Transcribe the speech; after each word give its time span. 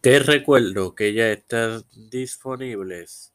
Te 0.00 0.20
recuerdo 0.20 0.94
que 0.94 1.12
ya 1.12 1.32
están 1.32 1.82
disponibles 1.92 3.34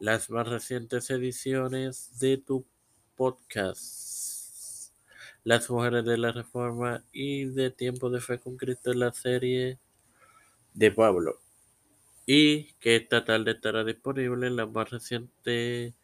las 0.00 0.28
más 0.28 0.48
recientes 0.48 1.08
ediciones 1.10 2.18
de 2.18 2.36
tu 2.36 2.66
podcast, 3.14 4.92
Las 5.44 5.70
Mujeres 5.70 6.04
de 6.04 6.18
la 6.18 6.32
Reforma 6.32 7.04
y 7.12 7.44
de 7.44 7.70
Tiempo 7.70 8.10
de 8.10 8.20
Fe 8.20 8.40
con 8.40 8.56
Cristo 8.56 8.90
en 8.90 8.98
la 8.98 9.12
serie 9.12 9.78
de 10.74 10.90
Pablo. 10.90 11.38
Y 12.26 12.72
que 12.80 12.96
esta 12.96 13.24
tarde 13.24 13.52
estará 13.52 13.84
disponible 13.84 14.50
la 14.50 14.66
más 14.66 14.90
reciente 14.90 15.94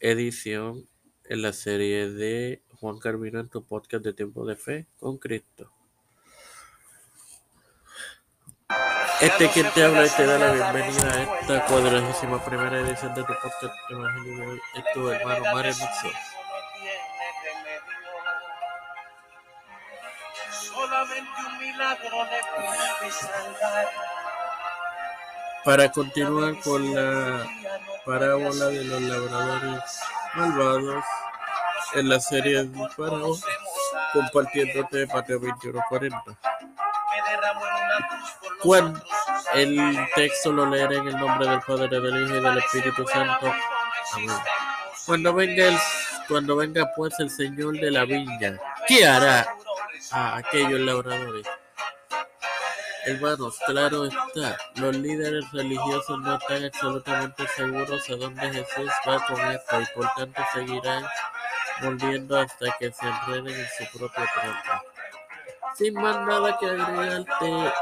edición 0.00 0.88
en 1.24 1.42
la 1.42 1.52
serie 1.52 2.08
de 2.08 2.62
Juan 2.80 2.98
Carvino 2.98 3.40
en 3.40 3.50
tu 3.50 3.62
podcast 3.62 4.06
de 4.06 4.14
Tiempo 4.14 4.46
de 4.46 4.56
Fe 4.56 4.86
con 4.98 5.18
Cristo. 5.18 5.70
Este 9.22 9.48
quien 9.50 9.70
te 9.70 9.84
habla 9.84 10.04
y 10.04 10.10
te 10.10 10.26
da 10.26 10.36
la 10.36 10.50
bienvenida 10.50 11.14
a 11.14 11.22
esta 11.22 11.64
cuadragésima 11.66 12.44
primera 12.44 12.80
edición 12.80 13.14
de 13.14 13.22
tu 13.22 13.32
podcast 13.34 13.72
Evangelio 13.88 14.36
de 14.36 14.46
hoy. 14.48 14.60
Es 14.74 14.84
tu 14.92 15.08
hermano 15.10 15.44
Mario 15.54 15.74
Mixo. 15.76 16.08
Para 25.64 25.92
continuar 25.92 26.58
con 26.58 26.92
la 26.92 27.46
parábola 28.04 28.66
de 28.66 28.84
los 28.84 29.02
labradores 29.02 30.00
malvados 30.34 31.04
en 31.94 32.08
la 32.08 32.18
serie 32.18 32.64
de 32.64 32.88
Faraón, 32.88 33.38
compartiéndote 34.12 35.06
Mateo 35.06 35.40
21:40. 35.40 36.51
Cuando 38.62 39.02
el 39.54 40.08
texto 40.14 40.52
lo 40.52 40.66
leeré 40.66 40.96
en 40.96 41.08
el 41.08 41.18
nombre 41.18 41.48
del 41.48 41.60
Padre, 41.60 41.88
del 41.88 42.24
Hijo 42.24 42.36
y 42.36 42.40
del 42.40 42.58
Espíritu 42.58 43.06
Santo. 43.06 43.52
Amén. 44.14 44.36
Cuando 45.06 45.34
venga, 45.34 45.66
el, 45.66 45.78
cuando 46.28 46.56
venga 46.56 46.90
pues 46.94 47.18
el 47.18 47.28
Señor 47.30 47.74
de 47.74 47.90
la 47.90 48.04
viña, 48.04 48.58
¿qué 48.86 49.06
hará 49.06 49.46
a 50.12 50.36
aquellos 50.36 50.80
labradores? 50.80 51.46
Hermanos, 53.04 53.58
claro 53.66 54.04
está, 54.04 54.56
los 54.76 54.94
líderes 54.94 55.50
religiosos 55.50 56.20
no 56.20 56.36
están 56.36 56.64
absolutamente 56.64 57.48
seguros 57.48 58.08
a 58.08 58.14
dónde 58.14 58.52
Jesús 58.52 58.90
va 59.08 59.26
con 59.26 59.40
esto 59.50 59.80
y 59.80 59.86
por 59.86 60.08
tanto 60.14 60.42
seguirán 60.54 61.04
volviendo 61.82 62.38
hasta 62.38 62.66
que 62.78 62.92
se 62.92 63.06
enreden 63.06 63.58
en 63.58 63.66
su 63.66 63.98
propia 63.98 64.24
trampa. 64.32 64.91
Sin 65.82 65.94
más 65.94 66.16
nada 66.28 66.56
que 66.60 66.66
agregarte, 66.66 67.72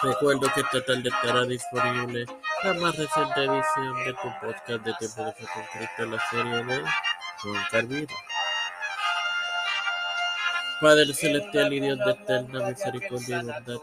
recuerdo 0.00 0.52
que 0.54 0.60
esta 0.60 0.84
tarde 0.84 1.08
estará 1.08 1.44
disponible 1.44 2.24
la 2.62 2.74
más 2.74 2.96
reciente 2.96 3.44
edición 3.46 4.04
de 4.04 4.12
tu 4.12 4.32
podcast 4.40 4.84
de 4.84 4.94
Tiempo 4.94 5.24
de 5.24 5.32
Fe 5.32 5.90
con 5.96 6.10
la 6.12 6.30
serie 6.30 6.64
de 6.66 6.84
Juan 7.42 7.64
Carvino. 7.68 8.14
Padre 10.80 11.12
Celestial 11.12 11.72
y 11.72 11.80
Dios 11.80 11.98
de 11.98 12.10
eterna 12.12 12.68
misericordia 12.68 13.38
y 13.38 13.46
bondad, 13.46 13.82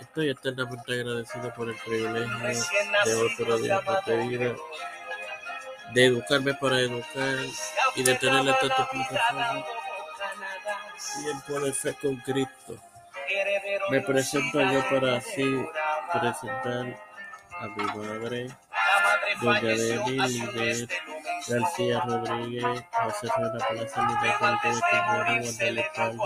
estoy 0.00 0.30
eternamente 0.30 0.94
agradecido 0.94 1.54
por 1.54 1.68
el 1.68 1.76
privilegio 1.76 2.64
de 3.04 3.14
otro 3.14 3.58
día 3.58 3.80
de 4.04 4.16
vida, 4.16 4.56
de 5.94 6.06
educarme 6.06 6.54
para 6.54 6.80
educar 6.80 7.38
y 7.96 8.02
de 8.02 8.14
tener 8.16 8.46
esta 8.48 8.68
tu 8.76 8.84
plataforma. 8.90 9.75
Tiempo 10.96 11.60
de 11.60 11.72
fe 11.72 11.94
con 12.00 12.16
Cristo. 12.16 12.78
Me 13.90 14.00
presento 14.00 14.60
yo 14.60 14.82
para 14.88 15.16
así 15.16 15.64
presentar 16.12 16.98
a 17.58 17.66
mi 17.68 17.84
madre, 17.84 18.48
doña 19.40 19.60
Deni 19.60 20.18
Linet 20.28 20.90
García 21.48 22.00
Rodríguez, 22.00 22.84
José 22.92 23.28
Rueda 23.36 23.58
Palacio, 23.58 24.02
Linet 24.06 24.42
Alto 24.42 24.68
de 24.68 24.74
Quintana, 24.74 25.40
Guadalupe 25.40 25.90
Calvo, 25.94 26.24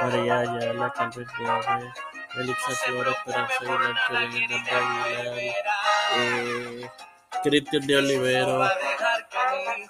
María 0.00 0.38
Ayala, 0.38 0.92
Calvin 0.92 1.26
Gómez, 1.38 1.94
Melissa 2.36 2.70
Flores, 2.84 3.14
Esperanza 3.16 3.54
Aguilar, 3.60 3.96
Hernández 4.10 4.72
Aguilar, 4.72 5.38
eh, 6.16 6.90
Cristian 7.42 7.86
de 7.86 7.96
Olivero, 7.96 8.70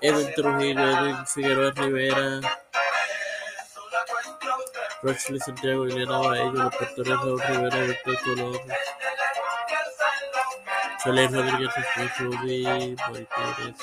Edwin 0.00 0.34
Trujillo, 0.34 0.90
Edwin 0.90 1.26
Figueroa 1.26 1.70
Rivera, 1.72 2.40
Roxley 5.04 5.38
Santiago, 5.38 5.84
Elena 5.84 6.16
Baello, 6.16 6.70
pastores 6.70 7.18
Raúl 7.18 7.38
Rivera, 7.42 7.76
Víctor 7.76 8.16
Colón, 8.24 8.60
Félix 11.02 11.32
Rodríguez, 11.32 11.74
Rudy, 12.18 12.96
Martínez 12.96 13.76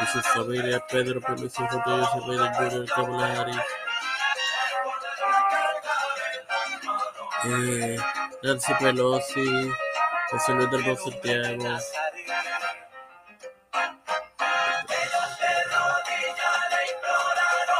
y 0.00 0.06
sus 0.06 0.26
familias, 0.28 0.82
Pedro 0.90 1.20
Pérez, 1.20 1.52
Rodríguez, 1.52 2.26
Biden 2.26 2.54
Jr., 2.54 2.86
Kamala 2.94 3.40
Harris, 3.40 3.56
eh, 7.44 7.96
Nancy 8.42 8.72
Pelosi, 8.80 9.70
José 10.30 10.52
Luis 10.54 10.70
del 10.70 10.84
Santiago, 10.84 11.78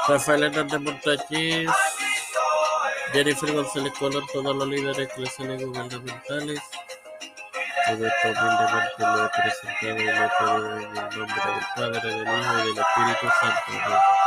Rafael 0.06 0.42
Hernández 0.42 0.80
Montañez, 0.80 1.70
Jennifer 3.12 3.52
González 3.52 3.92
Colón, 3.98 4.24
todos 4.32 4.56
los 4.56 4.66
líderes 4.68 4.98
eclesiales 4.98 5.62
gubernamentales. 5.62 6.60
Todo 7.86 8.06
esto 8.06 8.28
humildemente 8.28 9.00
lo 9.00 9.26
he 9.26 9.28
presentado 9.28 9.98
y 9.98 10.04
lo 10.04 10.12
he 10.12 10.82
en 10.82 10.96
el 10.96 11.18
nombre 11.18 11.42
del 11.44 11.64
Padre, 11.76 12.14
del 12.14 12.22
Hijo 12.22 12.52
y 12.52 12.66
del 12.68 12.78
Espíritu 12.78 13.26
Santo. 13.40 14.21